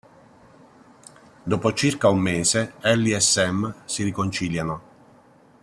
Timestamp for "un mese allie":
2.09-3.15